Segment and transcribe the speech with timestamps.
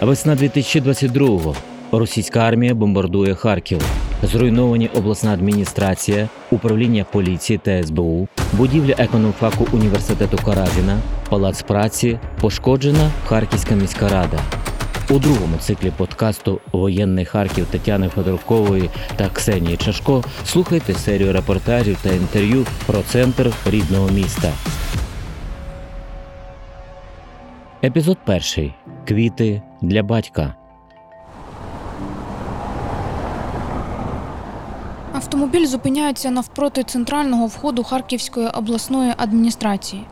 [0.00, 1.56] Весна 2022-го.
[1.92, 3.80] Російська армія бомбардує Харків.
[4.22, 10.98] Зруйновані обласна адміністрація, управління поліції та СБУ, будівля економфаку університету Каразіна,
[11.28, 14.40] палац праці, пошкоджена Харківська міська рада.
[15.10, 22.12] У другому циклі подкасту Воєнний Харків Тетяни Федоркової та Ксенії Чашко слухайте серію репортажів та
[22.12, 24.52] інтерв'ю про центр рідного міста.
[27.84, 28.74] Епізод перший.
[29.08, 30.54] Квіти для батька.
[35.12, 40.04] Автомобіль зупиняється навпроти центрального входу Харківської обласної адміністрації.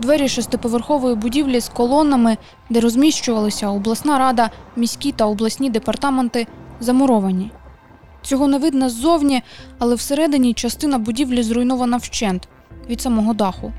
[0.00, 2.36] Двері шестиповерхової будівлі з колонами,
[2.70, 6.46] де розміщувалися обласна рада, міські та обласні департаменти,
[6.80, 7.50] замуровані.
[8.22, 9.42] Цього не видно ззовні,
[9.78, 12.48] але всередині частина будівлі зруйнована вщент
[12.88, 13.72] від самого даху.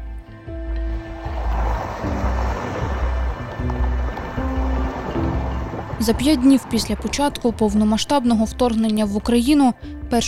[6.02, 9.74] За п'ять днів після початку повномасштабного вторгнення в Україну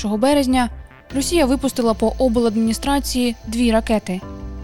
[0.03, 0.69] 1 березня
[1.16, 4.21] Росія випустила по обладміністрації дві ракети.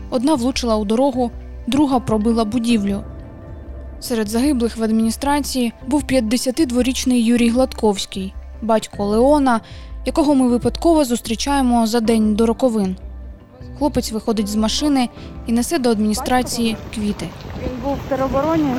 [0.10, 1.32] Одна влучила у дорогу,
[1.68, 3.04] друга пробила будівлю.
[4.00, 9.62] Серед загиблих в адміністрації був 52-річний Юрій Гладковський, батько Леона,
[10.06, 12.96] якого ми випадково зустрічаємо за день до роковин.
[13.78, 15.10] Хлопець виходить з машини
[15.48, 17.30] і несе до адміністрації квіти.
[17.64, 18.74] Він був в теробороні.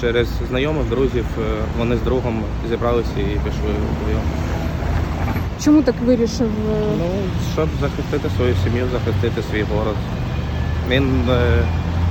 [0.00, 1.42] Через знайомих, друзів е,
[1.78, 4.18] вони з другом зібралися і пішли в бою.
[5.64, 6.46] Чому так вирішив?
[6.46, 7.04] е, Ну,
[7.52, 9.94] щоб захистити свою сім'ю, захистити свій город.
[10.88, 11.62] Він е,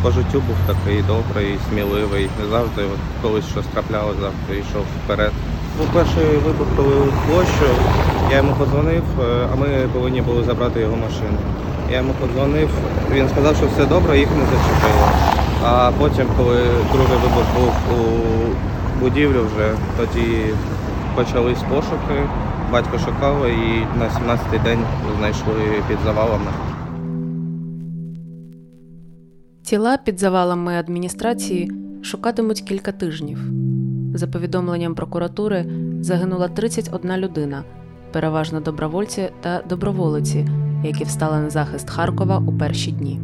[0.04, 2.30] по життю був такий добрий, сміливий.
[2.44, 5.32] Не завжди, от, колись щось траплялося, завжди йшов вперед.
[5.78, 7.70] Був перший вибух, коли у площу.
[8.32, 9.04] Я йому подзвонив,
[9.54, 11.38] а ми повинні були забрати його машину.
[11.92, 12.70] Я йому подзвонив,
[13.12, 15.37] він сказав, що все добре, їх не зачепило.
[15.64, 16.58] А потім, коли
[16.94, 20.46] другий вибух був у будівлю вже, тоді
[21.16, 22.30] почались пошуки.
[22.72, 24.80] Батько шукав і на 17-й день
[25.18, 25.54] знайшли
[25.88, 26.52] під завалами.
[29.64, 31.72] Тіла під завалами адміністрації
[32.02, 33.40] шукатимуть кілька тижнів.
[34.14, 35.66] За повідомленням прокуратури,
[36.02, 37.64] загинула 31 людина,
[38.12, 40.48] переважно добровольці та доброволиці,
[40.84, 43.20] які встали на захист Харкова у перші дні.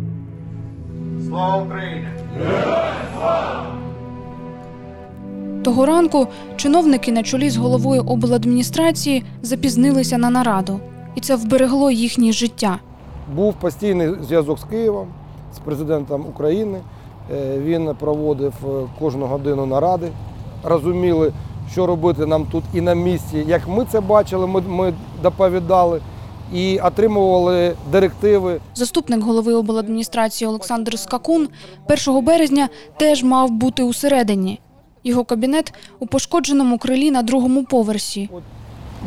[5.64, 10.80] Того ранку чиновники на чолі з головою обладміністрації запізнилися на нараду,
[11.16, 12.80] і це вберегло їхнє життя.
[13.36, 15.08] Був постійний зв'язок з Києвом,
[15.56, 16.80] з президентом України.
[17.32, 18.68] Е, Він проводив е,
[19.00, 20.08] кожну годину наради.
[20.64, 21.32] Розуміли,
[21.72, 23.46] що робити нам тут і на місці.
[23.48, 26.02] Як ми це бачили, ми, ми доповідали
[26.53, 28.59] і отримували директиви.
[28.75, 31.47] Заступник голови обладміністрації Олександр Скакун
[32.08, 34.59] 1 березня теж мав бути усередині.
[35.03, 38.30] Його кабінет у пошкодженому крилі на другому поверсі.
[38.34, 38.44] От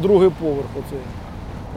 [0.02, 0.66] Другий поверх.
[0.78, 0.96] Оце.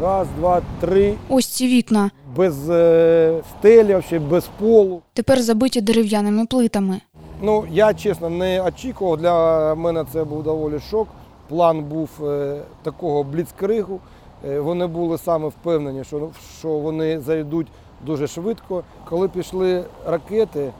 [0.02, 1.13] Раз, два, три.
[1.30, 5.01] Ось ці вікна, Без е, стелі, взагалі, без полу.
[5.13, 7.01] тепер забиті дерев'яними плитами.
[7.41, 9.18] Ну, я чесно не очікував.
[9.18, 11.07] Для мене це був доволі шок.
[11.50, 14.00] План був е, такого бліцкригу.
[14.47, 16.29] Е, вони були саме впевнені, що,
[16.59, 17.67] що вони зайдуть
[18.05, 18.83] дуже швидко.
[19.09, 20.72] Коли пішли ракети,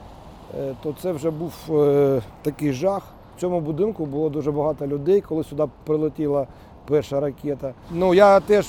[0.58, 3.02] е, то це вже був е, такий жах.
[3.36, 6.46] В цьому будинку було дуже багато людей, коли сюди прилетіла
[6.88, 7.72] перша ракета.
[7.90, 8.66] Ну, я теж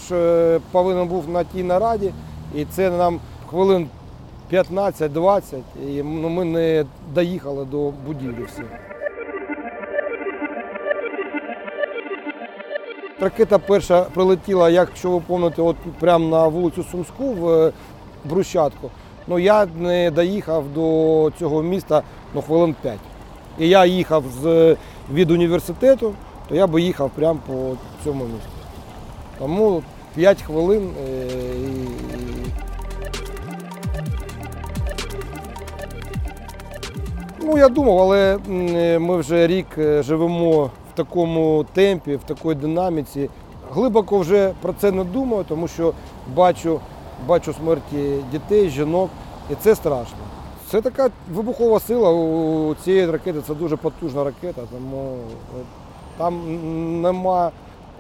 [0.72, 2.14] повинен був на тій нараді,
[2.56, 3.20] і це нам
[3.50, 3.88] хвилин
[4.52, 5.42] 15-20,
[5.88, 8.64] і ну, ми не доїхали до будівлі всі.
[13.22, 17.72] Ракета перша прилетіла, якщо ви пам'ятаєте, от прямо на вулицю Сумську в е,
[18.26, 18.90] Брусчатку.
[19.28, 22.98] Ну я не доїхав до цього міста ну, хвилин 5.
[23.60, 24.76] І я їхав з,
[25.14, 26.14] від університету,
[26.50, 27.54] то я би їхав прямо по
[28.04, 28.50] цьому місту.
[29.40, 29.84] Тому
[30.16, 31.88] 5 хвилин е, і,
[37.44, 38.38] Ну, я думав, але
[39.00, 43.30] ми вже рік е, живемо в такому темпі, в такій динаміці.
[43.74, 45.94] Глибоко вже про це не думаю, тому що
[46.36, 46.80] бачу,
[47.28, 49.10] бачу смерті дітей, жінок,
[49.52, 50.18] і це страшно.
[50.70, 55.16] Це така вибухова сила у цієї ракети, це дуже потужна ракета, тому
[55.60, 55.64] е,
[56.18, 56.42] там
[57.02, 57.52] нема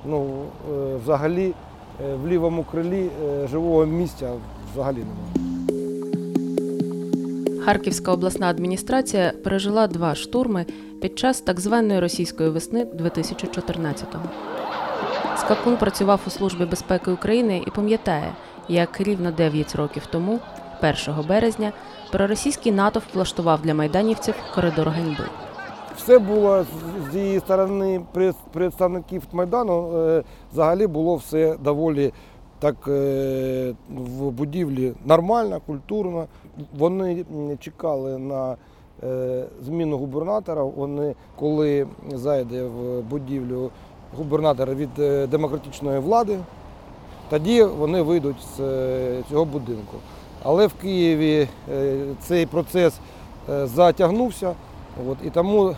[0.05, 0.25] ну,
[0.73, 1.53] е, взагалі
[2.05, 3.09] е, в лівому крилі
[3.51, 4.31] живого місця
[4.73, 5.51] взагалі немає.
[7.65, 10.65] Харківська обласна адміністрація пережила два штурми
[11.01, 14.23] під час так званої російської весни 2014-го.
[15.37, 18.33] Скакун працював у Службі безпеки України і пам'ятає,
[18.67, 20.39] як рівно 9 років тому,
[21.07, 21.71] 1 березня,
[22.11, 25.23] проросійський НАТО влаштував для майданівців коридор ганьби.
[25.97, 26.65] Все було
[27.11, 28.01] з- її сторони
[28.53, 30.23] представників Майдану, е,
[30.53, 32.13] взагалі було все доволі
[32.59, 36.25] так е, в будівлі нормально, культурно.
[36.77, 37.25] Вони
[37.59, 38.55] чекали на
[39.61, 40.63] зміну губернатора.
[40.63, 43.69] Вони, коли зайде в будівлю
[44.17, 46.37] губернатор від е, демократичної влади,
[47.29, 49.97] тоді вони вийдуть з е, цього будинку.
[50.43, 52.99] Але в Києві е, цей процес
[53.49, 54.53] е, затягнувся,
[55.09, 55.75] от, і тому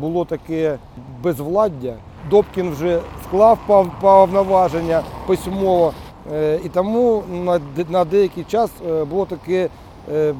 [0.00, 0.78] було таке
[1.22, 1.94] безвладдя.
[2.30, 3.58] Добкін вже склав
[4.00, 5.92] повноваження письмово,
[6.32, 7.22] е, і тому
[7.88, 9.68] на, деякий час е, було таке е,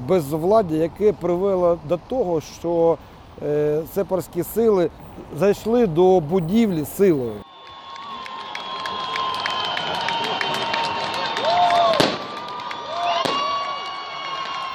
[0.08, 2.98] безвладдя, яке привело до того, що
[3.42, 4.90] е, сепарські сили
[5.38, 7.32] зайшли до будівлі силою.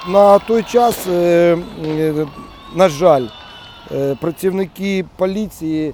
[0.08, 2.26] На той час, е, е,
[2.76, 3.28] на жаль,
[3.92, 5.94] е, працівники поліції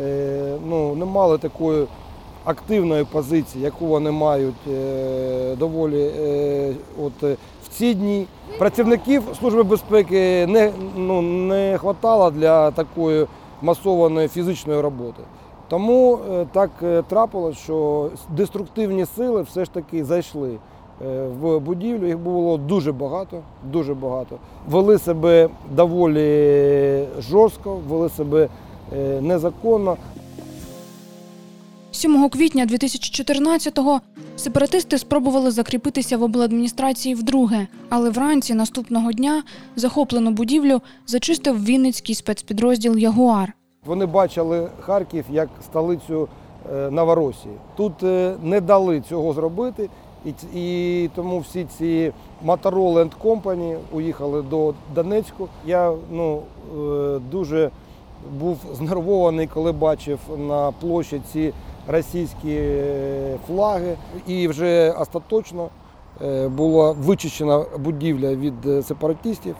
[0.00, 1.86] е, ну, не мали такої
[2.44, 7.36] активної позиції, яку вони мають е, доволі е, от, е,
[7.74, 8.26] ці дні.
[8.58, 13.26] Працівників Служби безпеки не, ну, не хватало для такої
[13.62, 15.22] масованої фізичної роботи.
[15.68, 22.06] Тому е, так е, трапилось, що деструктивні сили все ж таки зайшли е, в будівлю.
[22.06, 23.40] Їх було дуже багато,
[23.72, 24.36] дуже багато.
[24.68, 28.48] Вели себе доволі жорстко, вели себе
[29.20, 29.96] незаконно.
[32.04, 34.00] 7 квітня 2014-го
[34.36, 39.42] сепаратисти спробували закріпитися в обладміністрації вдруге, але вранці наступного дня
[39.76, 43.52] захоплену будівлю зачистив Вінницький спецпідрозділ Ягуар.
[43.86, 46.28] Вони бачили Харків як столицю
[46.74, 47.54] е, Новоросії.
[47.76, 49.88] Тут е, не дали цього зробити,
[50.54, 52.12] і, тому всі ці
[52.46, 55.48] Motorola and Company уїхали до Донецьку.
[55.66, 56.42] Я ну,
[56.78, 57.70] е, дуже
[58.40, 61.52] був знервований, коли бачив на площі ці
[61.88, 63.94] російські е, флаги.
[64.26, 65.68] І вже остаточно
[66.24, 69.56] е, була вичищена будівля від е, сепаратистів.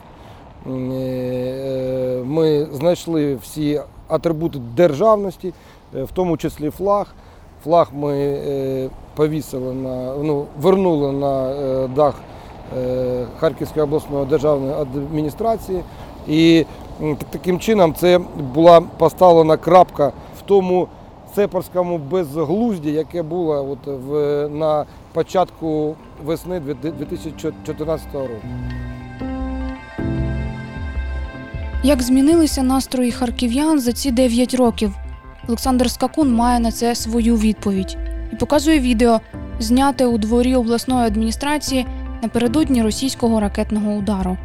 [2.25, 5.53] Ми знайшли всі атрибути державності,
[5.93, 7.15] в тому числі флаг.
[7.63, 11.53] Флаг ми повісили на ну, вернули на
[11.87, 12.15] дах
[13.39, 15.83] Харківської обласної державної адміністрації.
[16.27, 16.65] І
[17.29, 18.19] таким чином це
[18.53, 20.87] була поставлена крапка в тому
[21.35, 25.95] сепарському безглузді, яке було от в, на початку
[26.25, 28.47] весни 2014 року.
[31.83, 34.95] Як змінилися настрої харків'ян за ці 9 років?
[35.47, 37.97] Олександр Скакун має на це свою відповідь
[38.33, 39.21] і показує відео,
[39.59, 41.85] зняте у дворі обласної адміністрації
[42.23, 44.37] напередодні російського ракетного удару.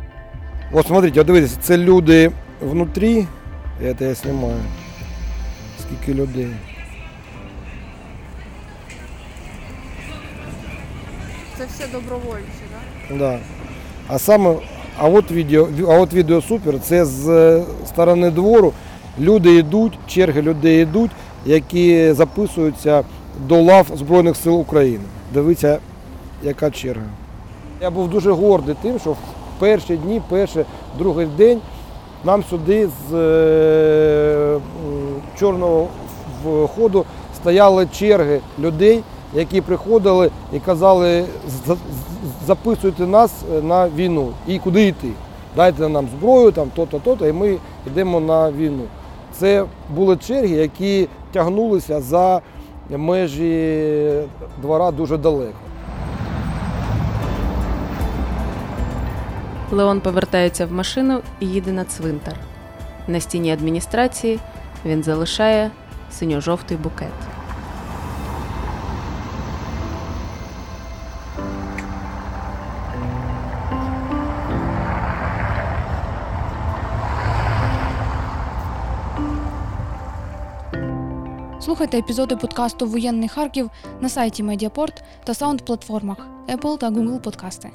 [0.72, 3.26] От смотрите, от дивіться, це люди внутрі.
[3.82, 4.60] Это я знімаю.
[5.80, 6.48] Скільки людей.
[11.60, 12.62] Це все добровольці,
[13.08, 13.18] так?
[13.18, 13.38] Да.
[14.08, 14.54] А саме,
[14.98, 16.80] а от відео, а от відео супер.
[16.80, 18.72] Це з е, сторони двору.
[19.18, 21.10] Люди йдуть, черги людей йдуть,
[21.46, 23.04] які записуються
[23.46, 25.04] до лав Збройних сил України.
[25.34, 25.78] Дивіться,
[26.42, 27.06] яка черга.
[27.80, 29.16] Я був дуже гордий тим, що в
[29.58, 30.64] перші дні, перший,
[30.98, 31.60] другий день
[32.24, 34.58] нам сюди з е,
[35.38, 35.88] чорного
[36.44, 37.04] входу
[37.36, 39.02] стояли черги людей,
[39.34, 41.24] які приходили і казали,
[42.46, 45.08] записуйте нас е, на війну і куди йти.
[45.56, 47.56] Дайте нам зброю, там то-то, то-то, і ми
[47.86, 48.84] йдемо на війну.
[49.32, 52.40] Це були черги, які тягнулися за
[52.90, 54.22] межі
[54.62, 55.54] двора дуже далеко.
[59.72, 62.34] Леон повертається в машину і їде на цвинтар.
[63.08, 64.38] На стіні адміністрації
[64.84, 65.70] він залишає
[66.10, 67.39] синьо-жовтий букет.
[81.60, 86.16] Слухайте епізоди подкасту Воєнний Харків на сайті Медіапорт та саунд-платформах
[86.48, 87.70] Apple та Google Подкасти.